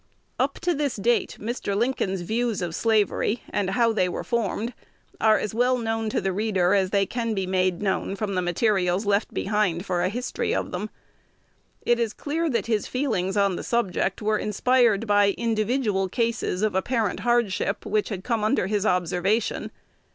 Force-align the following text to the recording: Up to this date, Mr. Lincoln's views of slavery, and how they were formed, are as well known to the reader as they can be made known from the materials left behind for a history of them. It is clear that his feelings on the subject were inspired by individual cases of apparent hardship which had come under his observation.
Up 0.39 0.57
to 0.61 0.73
this 0.73 0.95
date, 0.95 1.37
Mr. 1.39 1.77
Lincoln's 1.77 2.21
views 2.21 2.63
of 2.63 2.73
slavery, 2.73 3.43
and 3.51 3.69
how 3.69 3.93
they 3.93 4.09
were 4.09 4.23
formed, 4.23 4.73
are 5.19 5.37
as 5.37 5.53
well 5.53 5.77
known 5.77 6.09
to 6.09 6.19
the 6.19 6.33
reader 6.33 6.73
as 6.73 6.89
they 6.89 7.05
can 7.05 7.35
be 7.35 7.45
made 7.45 7.83
known 7.83 8.15
from 8.15 8.33
the 8.33 8.41
materials 8.41 9.05
left 9.05 9.31
behind 9.31 9.85
for 9.85 10.01
a 10.01 10.09
history 10.09 10.55
of 10.55 10.71
them. 10.71 10.89
It 11.83 11.99
is 11.99 12.13
clear 12.13 12.49
that 12.49 12.65
his 12.65 12.87
feelings 12.87 13.37
on 13.37 13.57
the 13.57 13.63
subject 13.63 14.23
were 14.23 14.39
inspired 14.39 15.05
by 15.05 15.35
individual 15.37 16.09
cases 16.09 16.63
of 16.63 16.73
apparent 16.73 17.19
hardship 17.19 17.85
which 17.85 18.09
had 18.09 18.23
come 18.23 18.43
under 18.43 18.65
his 18.65 18.87
observation. 18.87 19.69